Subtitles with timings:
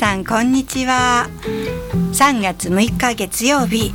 [0.00, 1.28] さんこんにちは。
[2.14, 3.92] 3月6日月曜日。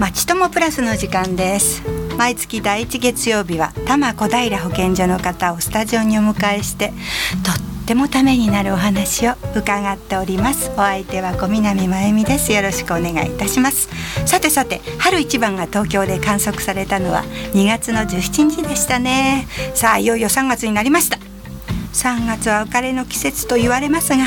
[0.00, 1.80] まちともプラスの時間です。
[2.18, 10.72] 毎月第一月曜日は多摩小平保健所の方をスタジオにお迎えしてとってもためになるお話を伺っております。
[10.72, 12.52] お相手は小南真由美です。
[12.52, 13.90] よろしくお願いいたします。
[14.26, 17.22] さてさて春一番が東京で観測されたのは
[17.54, 19.46] 2月の17日でしたね。
[19.74, 21.21] さあいよいよ3月になりました。
[21.92, 24.24] 3月は別れの季節と言われますが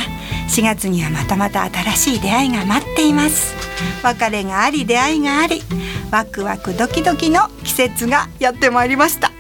[0.50, 3.56] 4月にはまたまた新しい出会いが待っています。
[4.04, 5.62] 別れがあり出会いがあり
[6.12, 9.32] ワクワクドキドキの季節がやってまいりました。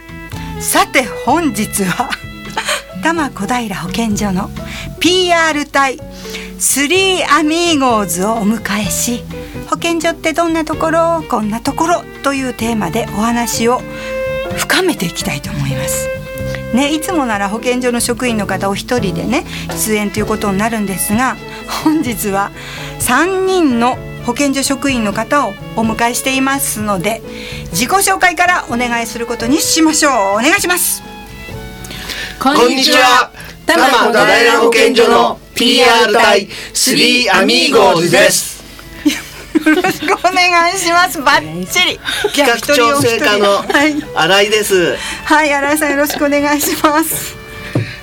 [0.60, 2.10] さて本日は
[3.04, 4.50] 多摩小平保健所の
[5.00, 6.00] PR 隊
[6.58, 9.24] 3アミーゴーズをお迎えし
[9.70, 13.82] 保健所ってどんなところこんなところというテーマでお話を
[14.58, 16.15] 深めていきたいと思います。
[16.76, 21.38] ね、いつもなら保健所の職員の方お一人でね出演ということになるんですが
[21.84, 22.52] 本日は
[23.00, 23.96] 3人の
[24.26, 27.22] 保健所職員の方をお迎えしていますので
[27.72, 30.12] 自己紹介からお願いすることにしましょう。
[30.12, 31.04] お願いします。
[32.42, 33.32] こんにちは。
[33.66, 38.55] 多摩小平保健所の PR 隊3アミーゴーズです
[39.70, 41.22] よろしくお願いします。
[41.22, 42.00] バッチリ。
[42.36, 43.64] 企画調整課の
[44.16, 44.96] 新井です。
[45.26, 47.36] はい、新井さんよろしくお願いします。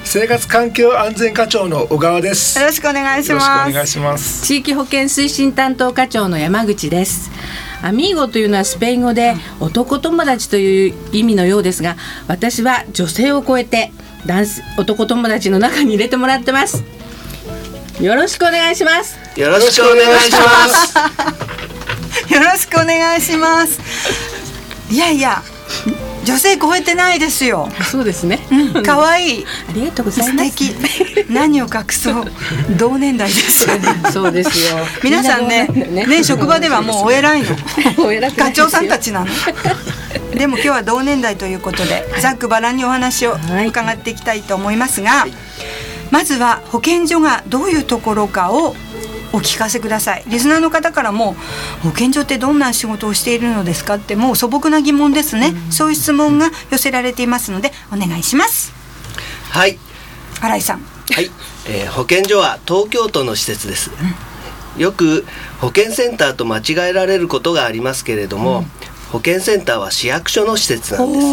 [0.05, 2.59] 生活環境安全課長の小川です。
[2.59, 3.49] よろしくお願いします。
[3.49, 4.47] よろしくお願いします。
[4.47, 7.31] 地域保健推進担当課長の山口です。
[7.83, 11.97] アミーゴというのはスペイン語で男友達という意味のようですが
[12.29, 13.93] 私は女性を超えて
[14.25, 14.47] 男
[14.79, 16.85] 男友達の中に入れてもらってます
[18.01, 19.17] よろしくお願いします。
[19.39, 22.33] よろしくお願いします。
[22.33, 23.81] よろしくお願いします。
[24.91, 25.43] いやいや
[26.25, 27.69] 女性超えてないですよ。
[27.91, 28.41] そうですね。
[28.85, 29.47] 可愛い。
[29.69, 30.57] ありがとうござい素ます。
[30.57, 30.75] 敵。
[31.31, 32.25] 何を隠そう。
[32.79, 33.67] 同年代です
[34.13, 34.79] そうですよ。
[35.03, 36.25] 皆さんねね。
[36.25, 37.57] 職場ではもうお偉いの。
[38.05, 39.27] お偉い課長さんたちなの。
[40.35, 43.69] でも今日は同年代ということで、ざっくばらんにお話をはい。
[43.69, 45.27] 伺っていきたいと思いますが、
[46.13, 48.77] まずは保健所がどういうところかを
[49.33, 50.25] お聞かせください。
[50.27, 51.35] リスナーの方からも
[51.83, 58.73] 保健所ってどんな仕事をしているのですかってもう素朴な疑問ですね、そういう質問が寄せられていますのでお願いします。
[59.51, 59.79] はい。
[60.41, 60.83] 新井さん。
[61.11, 61.31] はい、
[61.67, 63.91] えー保健所は東京都の施設です、
[64.77, 65.25] よく
[65.61, 68.67] 保健センターと間違えられることがありますけれども、
[69.13, 71.27] 保健センターは市役所の施設なんです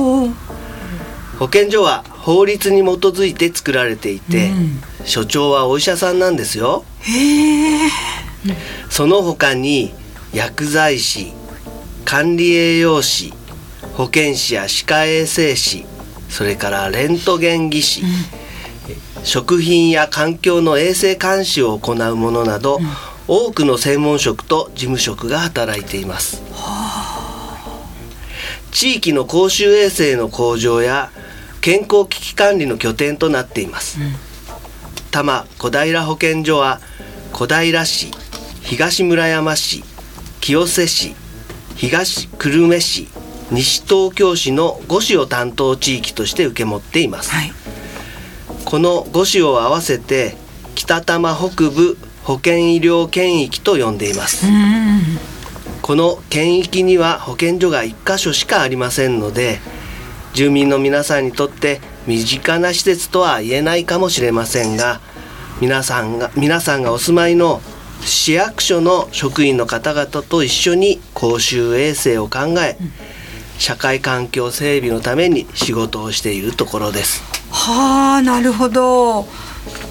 [1.40, 4.52] 保健所は法律に基づいて作られていて、
[5.06, 6.84] 所長はお医者さんなんですよ。
[7.00, 7.90] へえ
[8.90, 9.94] その他に
[10.34, 11.34] 薬剤師
[12.06, 13.34] 管理栄養士
[13.94, 15.86] 保健師や歯科衛生士
[16.30, 18.04] それからレントゲン技師、
[19.24, 22.80] 食品や環境の衛生監視を行うものなど、
[23.28, 26.42] 多くの専門職と事務職が働いています。
[28.72, 31.12] 地域の公衆衛生の向上や
[31.62, 34.00] 健康危機管理の拠点となっています。
[35.12, 36.80] 多摩小平保健所は
[37.34, 38.12] 小平市
[38.62, 39.84] 東村山市
[40.42, 41.16] 清瀬市
[41.76, 43.08] 東久留米市
[43.52, 47.52] 西東京市の5市を担当地域として受け持っています、はい。
[48.66, 50.38] この5市を合わせて
[50.76, 54.46] 北多摩北部保健医療圏域と呼んでいます、
[55.82, 59.60] この県域には保健所が1箇所しかありませんので
[60.34, 65.02] 住民の皆さんにとって身近な施設とは言えないかもしれませんが
[65.62, 67.62] 皆さんが皆さんがお住まいの
[68.02, 72.78] 市役所の職員の方々と一緒に公衆衛生を考え、
[73.58, 77.22] 社会環境整備のために仕事をしているところです。
[77.52, 79.28] はあなるほど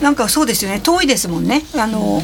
[0.02, 0.80] なんかそうですよね。
[0.80, 1.64] 遠いですもんね。
[1.76, 2.22] あの、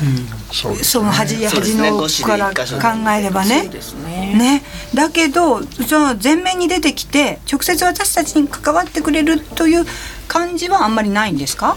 [0.52, 3.62] そうですその端端のから考えればね。
[3.62, 4.34] そうですね。
[4.36, 4.62] ね。
[4.94, 9.84] だけどじゃあ前面に出てきて直接私たちに関わってくれるという
[10.28, 11.76] 感じはあんまりないんですか？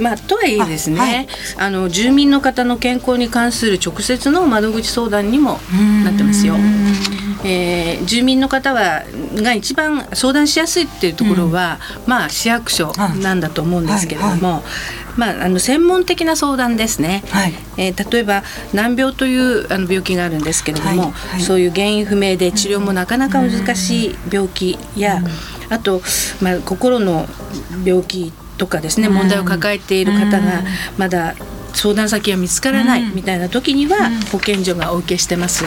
[0.00, 1.28] まあ、とはいえですね、あはい。
[1.58, 5.60] あの住民の方の健康に関する直接の窓口相談にも
[6.04, 6.56] なってますよ。
[7.44, 9.04] えー住民の方は
[9.36, 12.92] が一番相談しやすいっていうところは、まあ市役所
[13.22, 14.64] なんだと思うんですけれども、
[15.16, 17.22] まああの専門的な相談ですね。
[17.30, 17.54] はい。
[17.76, 18.42] えー例えば
[18.72, 21.40] 難病というあの病気があるんですけれども、はいはい。
[21.40, 25.22] そういう原因不明で治療もなかなか難しい病気や、
[25.70, 26.02] あと、
[26.40, 27.26] まあ、心の
[27.84, 30.62] 病気とかですね問題を抱えている方が
[30.96, 31.34] まだ
[31.74, 35.64] 相談先が見つからないみたいな時には保健所がお受けしてます。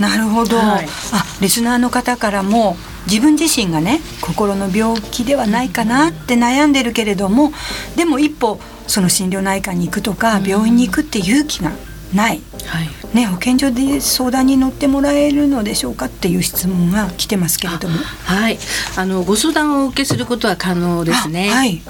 [0.00, 0.86] なるほど、はい。
[1.12, 2.76] あリスナーの方からも
[3.06, 7.52] 自分自身がね心の病気ではないかなって悩んでるけれども
[7.96, 11.72] でも一歩その心療内科に行くとか、病院に行くって勇気が
[12.14, 12.40] ない。
[12.66, 12.88] はい。
[13.14, 17.96] ね、保健所で相談に乗ってもらえるのでしょうかっていう質問が来てますけれども。
[18.24, 18.58] はい、
[18.96, 21.50] あのご相談をお受けすることは可能ですね。
[21.50, 21.82] あはい。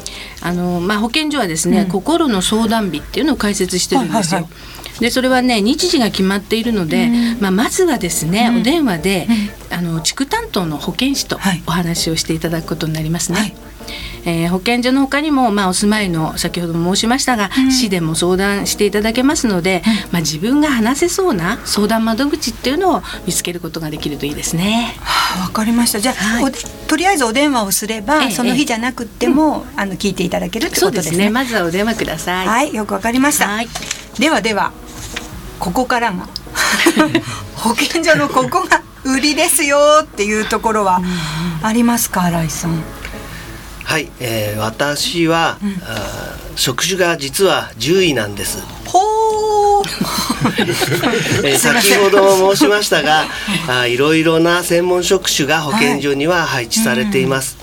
[0.42, 1.88] あのまあ保健所はですね、うん。
[1.88, 4.42] 心の相談日っていうのを開設してるんですよ。
[4.42, 8.60] はいはいでそれはね日時が決まっているので、まあまずはですね、うん。
[8.60, 9.28] お電話で、
[9.70, 11.62] あの地区担当の保健師とはい。
[11.66, 13.38] お話をしていただくことになりますね。
[13.38, 13.54] はい
[14.26, 24.94] えー保健所の他にも、まあ、お住まいの先ほども申しましたが、うん市でも相談していただけますので、まあ、自分が話せそうな相談窓口っていうのを見つけることができるといいですね。
[25.00, 26.00] はあわかりました。
[26.00, 26.50] じゃあ、はいお
[26.88, 31.02] とりあえずお電話をすれば、ええその日じゃなくっても、あの聞いていただけるってそことでね。
[31.02, 31.30] うですすね。
[31.30, 32.46] まずはお電話ください。
[32.46, 33.48] はい、よくわかりました。
[33.48, 33.68] はい
[34.18, 34.72] ではでは、
[35.60, 36.26] ここからが
[37.54, 41.00] 保健所のここが売りですよっていうところは
[41.62, 42.82] ありますか、新井さん。
[43.86, 48.60] はい、えー私は、あー職種が実は獣医なんです。
[48.84, 51.46] ほー。
[51.46, 53.26] え先ほども申しましたが、
[53.68, 57.58] あーいろいろな専門職種が保健所には配置されています。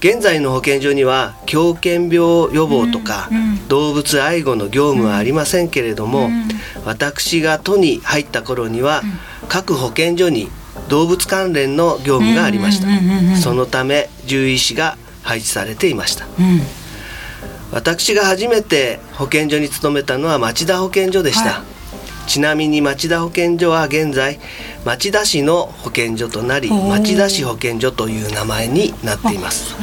[0.00, 2.18] 現在の保健所には狂犬病
[2.52, 3.68] 予防とか、うんうん。
[3.68, 6.48] 動物愛護の業務はありませんけれども、うん。
[6.84, 9.02] 私が都に入った頃には、
[9.48, 10.50] 各保健所に
[10.88, 13.36] 動物関連の業務がありました、うんうんうんうん。
[13.38, 16.26] そのため獣医師が配置されていました。
[16.26, 16.60] うん。
[17.72, 21.64] 私が初めて保健所に勤めたのは町田保健所でした、は
[22.26, 24.38] ちなみに町田保健所は現在
[24.84, 29.74] 町田市の保健所となり町田市保健所という名前になっています。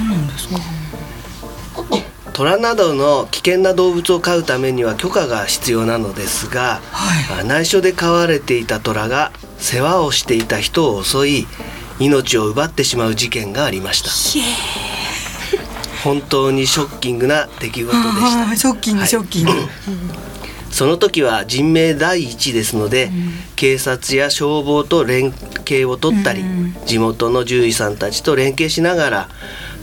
[2.31, 11.47] 虎などの危険な動物を飼うためには許可が必要なのですが、はあ内緒で飼われていた虎が世話をしていた人を襲い
[12.00, 14.09] 命を奪ってしまう事件がありました
[16.04, 18.56] 本当にショッキングな出来事でした。
[18.56, 19.10] ショッキング、はい。
[19.10, 19.51] ショッキング。
[20.72, 23.12] その時は人命第一ですので、
[23.56, 25.34] 警察や消防と連
[25.68, 26.75] 携を取ったり、うん。
[26.86, 29.30] 地元の獣医さんたちと連携しながら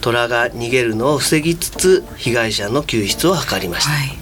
[0.00, 4.18] 虎が逃げるのを防ぎつつ被害者の救出を図りました、はい。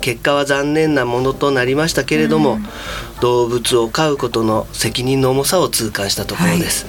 [0.00, 2.58] 結果は残念なものとなりましたけれども、
[3.20, 6.86] 動物を飼うことの責任の重さを痛感したところです、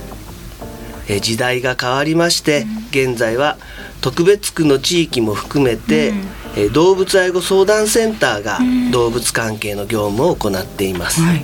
[1.07, 3.57] え時代が変わりまして、現在は
[4.05, 6.13] 特別区の地域も含めて、
[6.55, 8.59] え動物愛護相談センターが
[8.91, 11.43] 動物関係の業務を行っています、はい。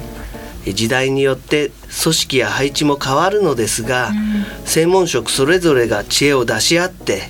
[0.68, 1.72] え時代によって
[2.04, 4.12] 組織や配置も変わるのですが、
[4.64, 7.24] 専門職それぞれが知恵を出し合って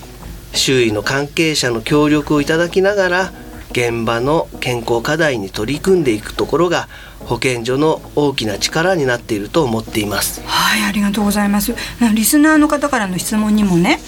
[0.52, 3.32] 周囲の関係者の協力をいただきながら
[3.72, 6.90] 現場の健康課題に取り組んでいくところが
[7.26, 10.42] 保健所の大きな力になっていると思っています。
[10.46, 11.74] はい、ありがとうございます。
[12.14, 14.00] リスナーの方からの質問にもね、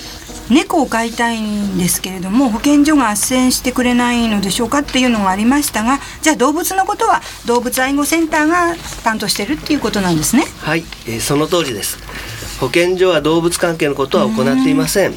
[0.50, 10.44] 猫を飼いたいんですけれども保健所が斡旋してくれないのでしょうかっていうのがありましたが、じゃあ動物のことは動物愛護センターが担当してるっていうことなんですね。
[10.60, 11.98] はい、えーその通りです。
[12.60, 15.14] 保健所は動物関係のことは行っていません。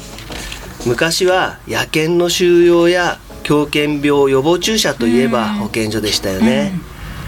[0.85, 6.73] 昔は野犬の収容や狂犬病予防注射といえば保健所でしたよね。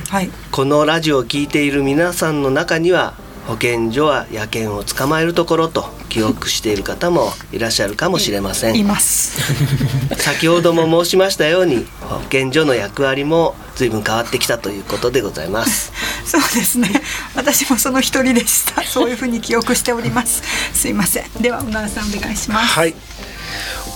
[0.10, 0.30] はい。
[0.52, 3.14] このラジオを聞いている皆さんの中には
[3.50, 9.42] 保健所は野犬を捕まえるところと記憶している方もいらっしゃるかもしれませんいます。
[10.22, 15.92] 先ほども申しましたように保健所の役割も随分変わってきたということでございます
[16.26, 17.02] そうですね。
[17.34, 18.84] 私もその一人でした。
[18.84, 20.44] そういうふうに記憶しております。
[20.72, 21.42] すいません。
[21.42, 22.74] では小川さんお願いします。
[22.74, 22.94] はい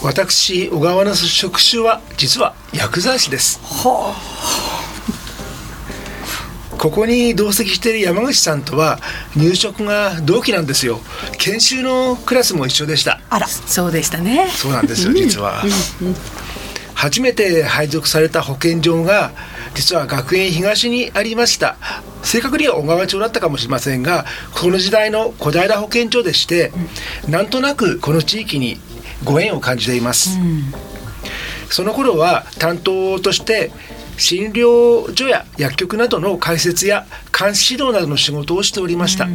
[0.02, 4.14] 私小川の職種は実は薬剤師ですほ
[6.84, 9.00] ここに同席している山口さんとは
[9.38, 11.00] 入職が同期なんですよ。
[11.38, 13.22] 研修のクラスも一緒でした。
[13.30, 13.48] あら。
[13.48, 14.50] そうでしたね。
[14.50, 15.64] そうなんですよ実は。
[16.94, 19.32] 初めて配属された保健所が
[19.76, 21.78] 実は学園東にありました。
[22.22, 26.74] 正確には小川町だったかもしれませんがこの時代の小平保健所でして、
[27.30, 28.78] なんとなくこの地域に
[29.24, 30.38] ご縁を感じています、
[31.70, 33.72] その頃は担当として
[34.18, 37.06] 診療所や薬局などの開設や
[37.38, 39.28] 監視指導などの仕事をしておりました、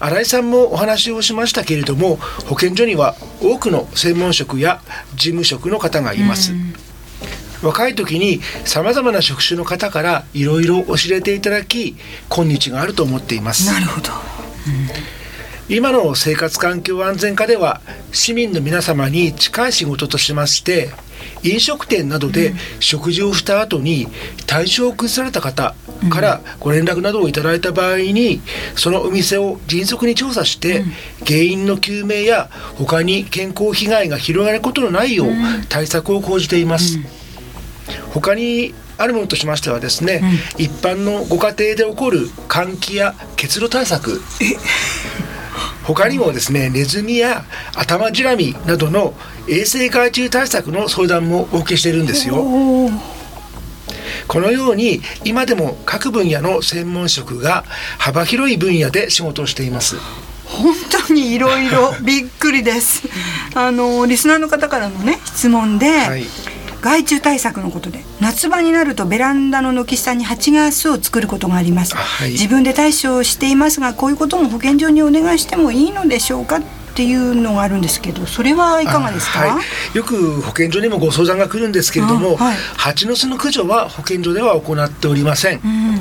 [0.00, 2.16] 新井さんもお話をしましたけれども
[2.46, 4.80] 保健所には多くの専門職や
[5.14, 6.52] 事務職の方がいます、
[7.62, 11.96] 若い時にさまざまな職種の方からいろいろ教えていただき
[12.28, 13.66] 今日があると思っています。
[13.66, 14.10] なるほど。
[15.70, 20.90] 今の生活環境安全課では市民の皆様に近い仕事としまして
[21.42, 24.06] 飲食店などで食事をした後に
[24.46, 25.74] 体調を崩された方
[26.10, 28.40] からご連絡などをいただいた場合に
[28.76, 30.84] そのお店を迅速に調査して
[31.26, 35.28] 原因の究明や他に健康被害が広がることのないよう
[35.68, 36.98] 対策を講じています。
[38.12, 40.22] 他にあるものとしましてはですね、
[40.58, 44.20] 一般のご家庭で起こる換気や結露対策
[45.94, 49.14] 他にもですねネズミや頭じらみなどの
[49.48, 52.44] 衛生害虫対策の相談もお受けしているんですよ。
[54.26, 57.64] このように今でも各分野の専門職が
[57.98, 59.96] 幅広い分野で仕事をしています。
[60.44, 60.74] 本
[61.06, 63.08] 当にいろいろびっくりです。
[63.54, 66.24] あのリスナーの方からのね質問で、はい
[66.80, 72.30] 害虫対策のことで夏場になるとベランダの軒下に蜂が巣を作ることがあります、はい。
[72.30, 76.62] 自分で対処をしていますがこういうことも保健所にお願いしてもいいのでしょうかっ
[76.94, 79.60] ていうのがあるんですけどそれはいかがですか、あは
[79.94, 82.56] い、よく保健所にもご相談が来るんですけれども、あはい。
[82.76, 85.60] 蜂の巣の駆除は保健所では行っておりません。
[85.64, 86.00] うん。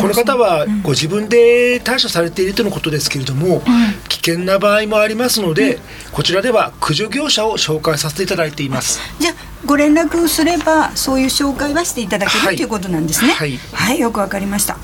[0.00, 3.62] この方はご自分で対処されているとのことですけれども、
[4.08, 5.78] 危険な場合もありますので、
[6.12, 9.00] こちらでは駆除業者を紹介させていただいています。
[9.18, 9.34] じゃあ
[9.66, 12.56] ご連絡すればそういう紹介はしていただける、はい。
[12.56, 13.32] ということなんですね。
[13.32, 13.58] はい。
[13.72, 14.78] はい、よくわかりました。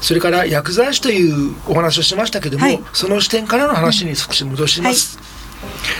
[0.00, 2.82] それから薬剤師というお話をしましたけども、はい。
[2.92, 5.18] その視点からの話に少し戻します。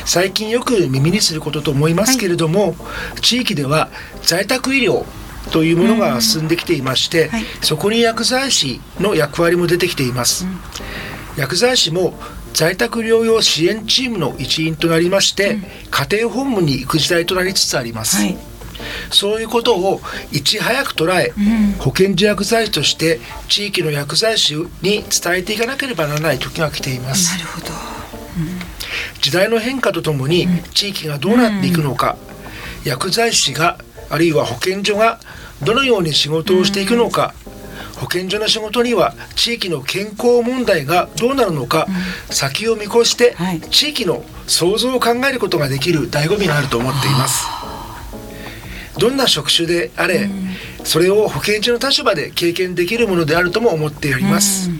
[0.07, 2.75] 最近よく耳にすることと思いますけれども、
[3.21, 3.90] 地域では
[4.23, 5.05] 在宅医療
[5.52, 7.45] というものが進んできていまして、はい。
[7.61, 10.47] そこに薬剤師の役割も出てきています。
[11.37, 12.19] 薬剤師も
[12.52, 15.59] 在宅療養支援チームの一員となりまして、
[15.90, 18.16] 家庭訪問に行く時代となりつつあります。
[18.16, 18.37] はい。
[19.11, 20.00] そういうことを
[20.33, 21.33] いち早く捉え、
[21.78, 25.04] 保健所薬剤師として地域の薬剤師に伝
[25.37, 27.37] えていかなければならない時が来ています。
[27.37, 27.66] なるほど。
[29.21, 32.16] 時代の変化とともに地域がどうなっていくのか、
[32.85, 33.78] 薬剤師が
[34.09, 35.21] あるいは保健所が
[35.62, 37.35] どのように仕事をしていくのか、
[38.00, 41.87] 保健所の仕事には地域の健康問題がどうなるのか、
[42.30, 43.61] 先を見越してはい。
[43.61, 47.47] 地域の創造を考えることができる醍醐味があると思っています。
[48.99, 50.30] どんな職種であれ、
[50.83, 54.71] それを保健所の立場で経験できるものであるとも思っております。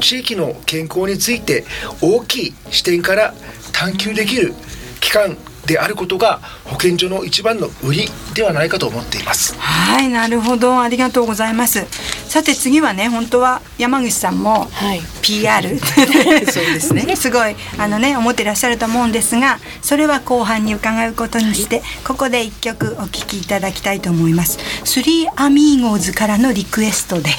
[0.00, 1.64] 地域の健康について
[2.02, 3.34] 大きい視点から
[3.72, 4.54] 探求できる
[5.00, 9.54] 機関であることが保健所の一番の売りではないかと思っています。
[9.58, 10.80] はいなるほど。
[10.80, 11.84] ありがとうございます。
[12.28, 15.00] さて次はね本当は山口さんもはい。
[15.22, 15.68] PR
[16.50, 17.14] そうですね。
[17.16, 24.58] すごいあのね思ってらっしゃると思うんですがそれは後半に伺うことにして、ここで一曲お聴きいただきたいと思います。
[24.84, 27.30] スリーアミーゴーズからのリクエストで、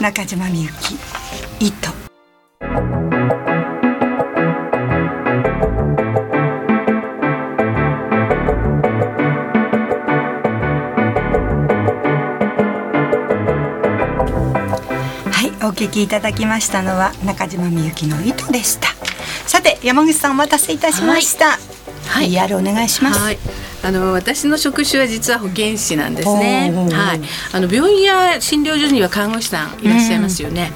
[0.00, 0.96] 中島みゆき
[1.60, 1.90] 「糸」
[15.76, 18.88] 聞きいただきましたのは中島みゆきの糸でした。
[19.46, 21.58] さて、山口さんお待たせいたしました。
[22.08, 23.20] はい PR お願いします。
[23.20, 23.38] はい。
[23.84, 26.72] あの私の職種は実は保健師なんですね。
[26.72, 27.20] はい。
[27.52, 30.72] あの病院や診療所には看護師さんいらっしゃいますよね。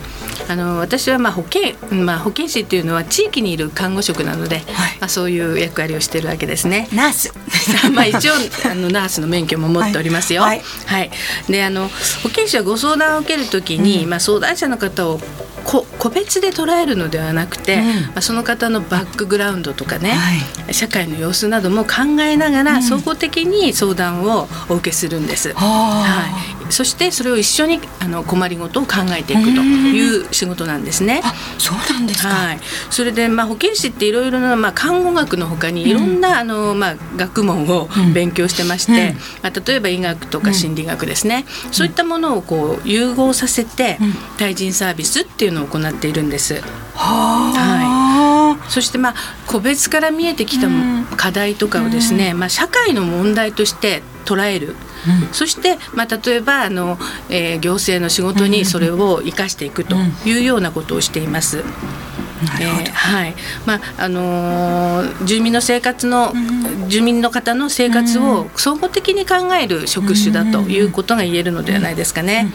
[0.51, 6.89] あの私はまあ保健まあ保健師っていうのは地域にいる看護職なので、はいまあそういう役割をしているわけですね。
[6.93, 7.33] ナース。
[7.95, 8.33] まあ一応
[8.69, 10.43] あのナースの免許も持っておりますよ。
[10.43, 10.61] ははい
[11.49, 11.53] い。
[11.53, 11.89] であの
[12.25, 15.25] 保健師はご相談を受けるときに、まあ相談者の方をこ
[15.65, 17.83] 個別で捉えるのではなくて、うん。
[17.83, 25.53] まあその方のバックグラウンドとかね、は社会の様子なども考えながら総合的に相談をお受けするんです。
[25.55, 26.27] はは
[26.67, 26.71] い。
[26.71, 31.21] そしてそれを一緒にあの困りごとを考えていくという仕事なんですね。
[31.23, 32.29] あ、そうなんですか。
[32.29, 39.17] はい、それで、まあ、保健師っていろいろな、まあ、看護学のほかにいろんな、あのまあ、学問を勉強してまして、うん。
[39.43, 43.99] まあ、例えば医学とか心理学ですね、そういったものをこう融合させて、
[44.39, 46.61] 対人サービスっていうのを行っているんです。
[46.95, 47.53] は
[48.57, 48.69] あ。
[48.69, 49.15] そしてまあ
[49.47, 50.69] 個別から見えてきた
[51.17, 54.77] 課題とかをですね、まあ、社会の問題として捉える、
[55.33, 61.59] そして、まあ、例えばあの、えー行政の仕事にそれを生かしていくというようなことをしています。
[62.59, 63.35] えーはい。
[63.67, 66.33] まああのー住民の生活の、
[66.89, 72.53] 住民の方の生活を総合的に考える職種だということが言えるのではないですかね。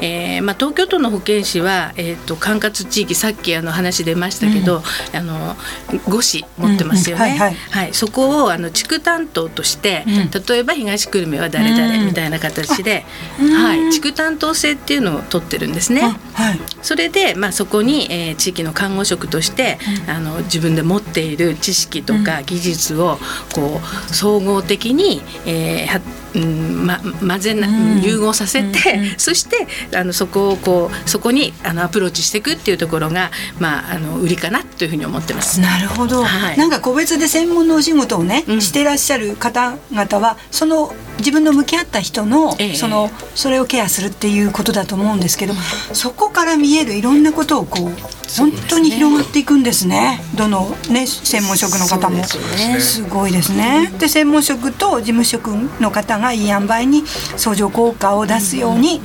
[0.00, 4.82] えーまあ、東京都の保健師は、えー、と管轄地域さっきあの話出ましたけど、
[5.14, 5.56] あの
[5.88, 7.24] 5市持ってますよね。
[7.24, 7.94] うんうんはい。
[7.94, 10.14] そこをあの地区担当として、うん。
[10.30, 13.04] 例えば東久留米は誰々誰みたいな形で、
[13.38, 16.02] はい、地区担当制っていうのを取ってるんですね。
[16.34, 23.18] はい、それで、まあ、そこに、えー、地域の看護職として、うん、あの自分で持っている知識とか技術を
[23.54, 26.00] こう総合的に、えー、
[26.34, 27.68] うんま、混ぜな、
[28.00, 35.60] 融合させて、うんうん、そしてあのそこをこうそこにあのアプローチしていくっていうところが、まあ、あの売りかなというふうに思ってます。
[35.60, 45.54] なるほど、はい、なんか個別で専門のお仕事をね、うん、してらっしゃる方々はその自分の向き合った人の,、そのそれをケアするっていうことだと思うんですけど、
[45.92, 47.90] そこから見えるいろんなことをこう
[48.36, 50.20] 本当に広がっていくんですね。
[50.34, 52.24] どのね専門職の方も。
[52.24, 53.92] すごいですね。
[53.98, 55.48] で専門職と事務職
[55.80, 57.04] の方がいい塩梅に
[57.36, 59.00] 相乗効果を出すように、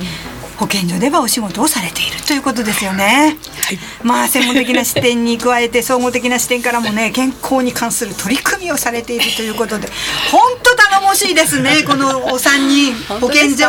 [0.58, 3.36] 保健所ではお仕事をされているということですよね。
[3.62, 9.86] はい、まあ専門的な視点に加えて総合的な視点からもね健康に関する取り組みをされているということで
[10.32, 10.74] 本当
[11.08, 12.94] 頼もしいですね このお三人。
[13.20, 13.66] 保健所。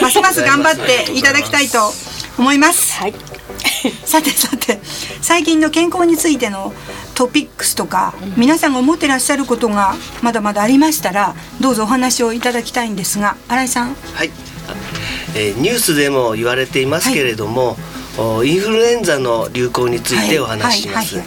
[0.00, 1.92] ますます頑張っていただきたいと
[2.36, 2.94] 思います。
[2.94, 3.14] はい、
[4.04, 4.80] さてさて
[5.20, 6.74] 最近の健康についての
[7.14, 13.96] トピックスとか、皆さんが思ってらっしゃることがまだまだありましたらどうぞお話をいただきたいんですが新井さん。
[14.14, 14.30] はい。
[15.34, 17.76] えー、ニュースでも言われていますけれども、
[18.16, 21.22] はい、インフルエンザの流行についてお話しします、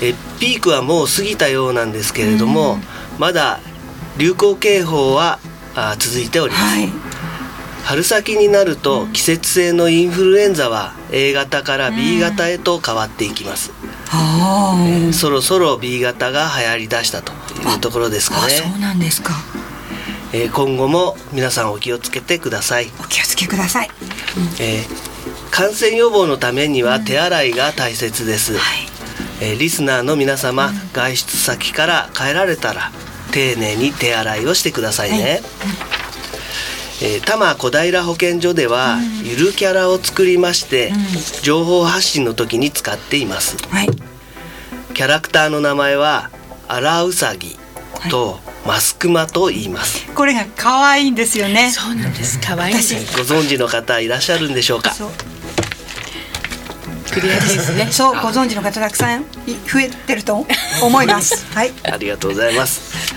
[0.00, 2.78] えピークはもう過ぎたようなんですけれども、
[3.18, 3.60] まだ
[4.16, 5.38] 流行警報は
[5.74, 6.88] あ続いております、はい、
[7.84, 13.72] 春先になると季節性のインフルエンザは A 型から B 型へと変わっていきます、
[14.12, 18.52] えー、そろそろ B 型が流行りだしたというところですかね。
[18.52, 19.32] そうなんですか。
[20.32, 22.90] えー、今後も皆さんお気をつけてください。
[23.00, 23.90] お気をつけください、
[24.60, 28.78] えー、感染予防のためには手洗いが大切です、うんはい、
[29.40, 32.90] えー、リスナーの皆様、うん、外出先から帰られたら
[33.34, 35.42] 丁寧に手洗いをしてくださいね、はい、
[37.02, 40.92] えー、多摩小平保健所では、うん、ゆるキャラを作りまして、
[41.42, 43.88] 情報発信の時に使っています、はい、
[44.94, 46.30] キャラクターの名前は
[46.68, 47.58] アラウサギ
[48.08, 50.06] と、マスクマと言います。
[50.14, 51.70] これが可愛いんですよね。
[51.70, 52.38] そうなんです。
[52.40, 54.94] 可愛いご存知の方いらっしゃるんでしょうか？
[57.12, 57.88] クリアですね。
[57.90, 60.46] そうご存知の方たくさん増えてると
[60.82, 61.46] 思います。
[61.54, 61.72] はい。
[61.84, 63.13] ありがとうございます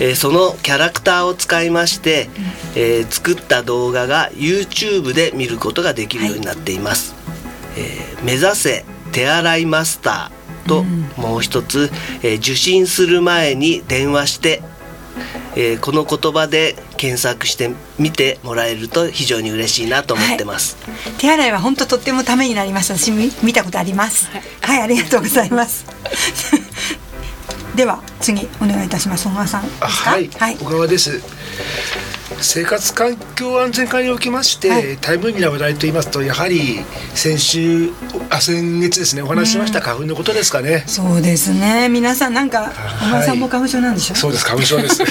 [0.00, 2.28] えー、そのキャラクターを使いまして、
[2.74, 10.82] えー、作った動画が YouTube で見ることができるようになっています、はい、えー、目指せ手洗いマスターと
[11.20, 11.90] もう一つ、
[12.22, 14.62] えー、受診する前に電話して、
[15.54, 24.30] えー、この言葉で検索してみてもらえると非常に嬉しいなと思ってます、はい、手洗いは本当とってもためになります私見たことあります。
[24.30, 25.86] はい、はい、ありがとうございます
[27.76, 29.28] では次お願いいたします。
[29.28, 31.20] 小川さんはい、はい、小川です。
[32.40, 36.80] 生活環境安全課におきまして、はい、タイムリーな話題と言いますとやはり
[37.14, 37.90] 先週
[38.28, 41.88] あ先月ですねお話ししました花粉のことですかね、うん、そうですね。
[41.88, 44.14] 皆さんなんか小川さんも花粉症なんでしょ？
[44.14, 44.44] う、そうです。
[44.44, 45.02] 花粉症です。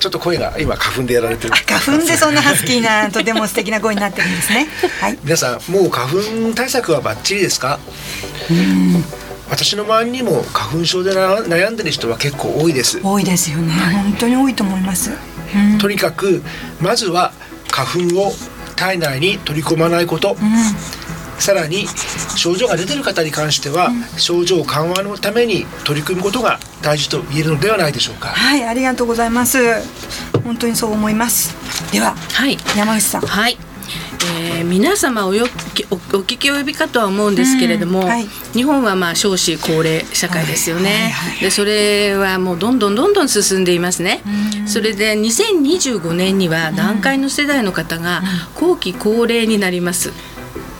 [0.00, 1.54] ちょっと声が今花粉でやられてる。
[1.66, 4.68] 花粉でそんなハスキーなとても素敵な声になってるんですね。
[5.00, 5.18] はい。
[5.24, 6.18] 皆さんもう花粉
[6.54, 7.78] 対策はバッチリですか？
[8.50, 9.04] うん。
[9.50, 13.00] 私の周りにも花粉症で悩んでる人は結構多いです。
[13.02, 13.70] 多いですよね。
[13.70, 15.10] はい、本当に多いと思います。
[15.80, 16.42] とにかく
[16.80, 17.32] まずは
[17.70, 18.32] 花粉を
[18.76, 21.86] 体内に取り込まないこと、うん、さらに
[22.36, 28.28] 症状が出てる方に関しては、うん、症状緩和のために取り組むことが大事と言えるのではないでしょうか。
[28.28, 29.58] はいありがとうございます。
[30.44, 31.54] 本当にそう思います。
[31.92, 33.20] では、はい、山口さん。
[33.22, 33.58] はい
[34.24, 35.46] えー、皆様およ
[35.90, 44.22] おお聞き及びかとは思うんですけれども、うんはい、日本はまあ少子高齢社会ですよね、はいはいはい、でそれはもうどんどんどんどん進んでいますね、
[44.66, 48.22] それで2025年には団塊の世代の方が
[48.54, 50.12] 後期高齢になります、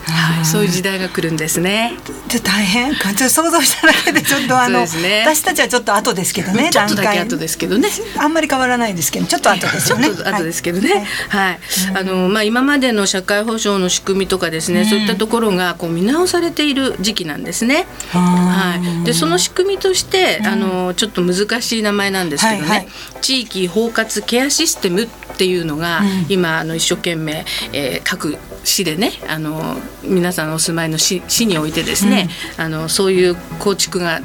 [0.07, 1.97] はい、そういう時代が来るんですね。
[2.29, 6.69] で大変、ちょっと想像しただけでちょっとあの、ね、私たちはちょっと後ですけどね。
[6.73, 7.89] ちょっとだけ後ですけどね。
[8.17, 10.07] あんまり変わらないですけど、ちょっと後ですよね。
[10.09, 11.07] ちょっと後ですけどね。
[11.29, 11.45] はい。
[11.45, 11.59] はい、
[11.95, 17.87] あのまあ今までの社会保障の仕組みとかですね、うん、そういったところがこう見直されている時期なんですね。
[18.11, 19.05] はい。
[19.05, 22.87] でその仕組みとして、あのちょっと難しい名前なんですけどね、
[23.21, 34.21] 地域包括ケアシステムっていうのが、うん、今あの一生懸命、えー、各市でねあの皆さんお住まいの市市においてですね、うん、あのそういう構築が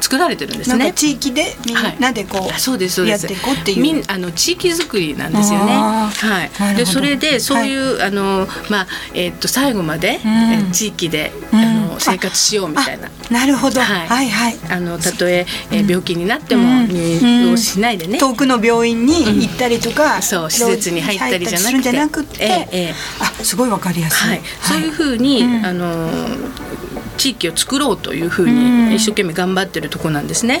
[0.00, 0.92] 作られてるんですね。
[0.92, 3.26] 地域でみんなでこう、はい、そうですそうです。
[3.26, 4.04] やっていこうっていう。
[4.08, 5.72] あの地域づくりなんですよね。
[5.72, 6.76] はい。
[6.76, 13.10] でそれでそういう、はい、あのまあえー、っと最後まで、うん、地域で、うん、あの生活しようみたいな。
[13.30, 14.08] なるほど、はい。
[14.08, 14.56] はいはい。
[14.70, 21.58] あのたとええー病気になっても入院をしないでね、遠くの病院に行ったりとか、そう施設に入ったりじゃ
[21.92, 22.44] なくて。
[22.44, 22.94] ええええ。
[23.20, 25.66] あすごいわかりやすい、はい、そういうふうに、うん。
[25.66, 26.10] あの
[27.20, 28.88] 地域を作ろうというふううん。
[28.88, 30.58] に一生懸命頑張ってるところなんですね。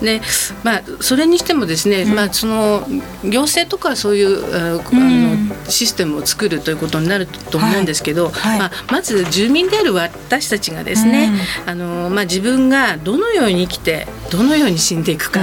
[0.00, 0.04] うん。
[0.04, 0.22] で
[0.64, 2.86] まあ、それにしてもですね、まあ、その
[3.24, 8.58] 行政とかそういうあのシステムを作るということになると思うんですけど、はいはい。
[8.58, 11.30] まあ、まず住民である私たちがですね、
[11.66, 15.40] あのまあ、自分がどのように生きてどのように死んでいくか、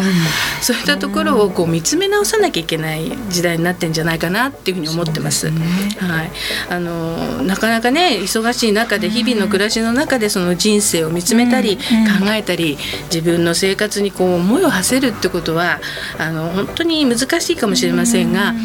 [0.61, 5.51] そういったところをこう見つめ直さなきゃいけない時代になってんじゃないかなっていうふうに思ってます。
[5.51, 6.31] はい、
[6.69, 11.83] あのなかなかね忙しい中で日々の暮らしの中でその人生を見つめたり、考
[12.31, 12.77] えたり
[13.13, 15.79] 自分の生活にこう思いを馳せるってことは
[16.17, 18.55] あの本当に難しいかもしれませんが、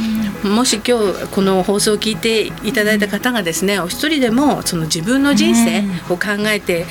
[0.45, 6.87] もし今日この放送を聞いていただいた方がですねお一人でもその自分の人生を考えて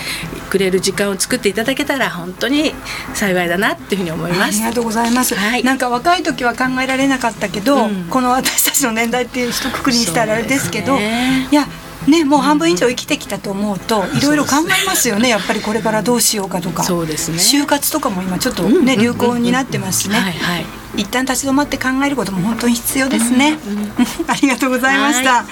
[0.49, 2.73] くれる時間を作っていただけたら本当に
[3.13, 4.47] 幸いだなっていうふうに思います。
[4.47, 5.63] ありがとうございます、はい。
[5.63, 8.05] なんか若い時は考えられなかったけど、うん。
[8.09, 11.47] この私たちの年代っていう一括りにしたらあれですけどね。
[11.51, 11.67] いや
[12.07, 16.83] ねもう半分以上生きてきたと思うといろいろ考えますよねやっぱりこれからどうしようかとか。
[16.83, 17.37] そうですね。
[17.37, 23.57] 就活とかも今ちょっとうんね、流行になってますしね、はいはい一旦立ち止まって考えることも本当に必要ですね、
[24.27, 25.45] ありがとうございました、は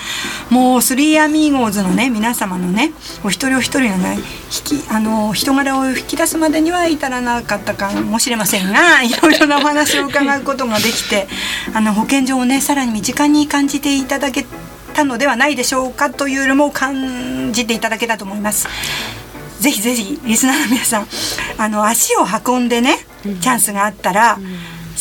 [0.50, 2.92] もうスリーアミーゴーズのね皆様のね
[3.24, 4.18] お一人お一人のね
[4.66, 11.28] 引きあの人柄を引き出すまでには至らなかったかもしれませんが いろいろなお話を伺うことができて
[11.74, 14.46] あの保健所をねさらに身近に感じていただけ
[14.94, 18.68] たのではないでしょうかというよりも感じていただけたと思います。
[19.60, 21.08] ぜひぜひリスナーの皆さん
[21.58, 24.40] あの足を運んでねチャンスがあったら、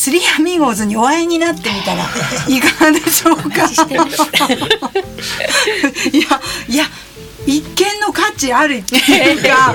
[0.01, 2.05] スリーアミーゴーズにお会いになってみたら
[2.49, 3.69] いかがでしょうか？
[6.11, 6.85] いやいや
[7.47, 9.75] 一見の価値あるっていうか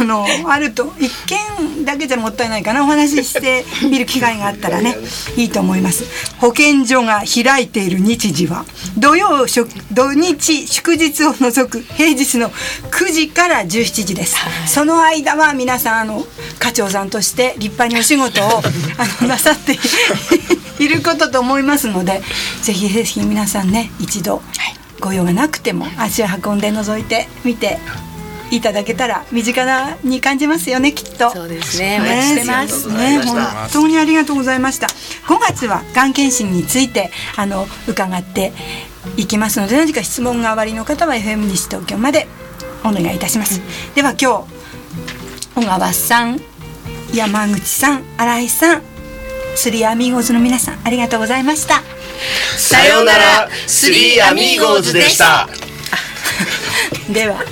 [0.00, 4.96] あのあると一見だけじゃもったいないかなお話ししてみる機会があったらね
[5.36, 6.04] いいと思います。
[6.38, 8.64] 保健所が開いている日時は
[8.96, 12.50] 土曜祝土日祝日を除く平日の
[12.90, 16.26] 9時から17時です、その間は皆さんあの
[16.58, 18.62] 課長さんとして立派にお仕事を
[18.98, 19.78] あのなさって
[20.78, 22.22] いることと思いますので
[22.62, 24.42] ぜひぜひ皆さんね一度
[25.02, 27.78] ご用がなくても足を運んで覗いてみて
[28.52, 31.30] いただけたら身近なに感じますよねきっと。
[31.30, 33.36] そうですねお待ちしてますね本
[33.72, 34.86] 当にありがとうございました。
[34.86, 38.52] 5月はがん検診についてあの伺って
[39.16, 42.28] いきますので何か質問がおありの方は FM 西東京まで
[42.84, 43.60] お願いいたします。
[43.94, 44.62] では今日
[45.54, 46.40] 小川さん
[47.14, 48.82] 山口さん新井さん
[49.54, 51.82] スリーアミーゴーズの皆さんありがとうございました。
[52.56, 53.48] さようなら。
[53.66, 55.48] スリーアミーゴーズでした。
[57.08, 57.42] では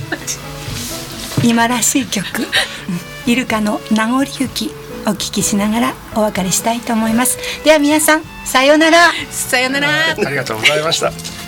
[1.43, 2.47] 今らしい曲
[3.27, 4.75] 「イルカの名残雪」
[5.07, 7.39] お聞きしながらお別れしたいと思います。
[7.65, 9.13] では皆さんさようなら。
[9.31, 9.89] さよなら。
[10.11, 11.40] ありがとうございました